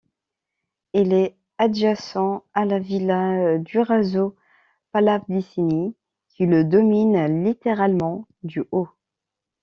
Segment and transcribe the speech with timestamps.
[0.93, 5.95] Il est adjacent à la villa Durazzo-Pallavicini,
[6.29, 8.87] qui le domine littéralement du haut.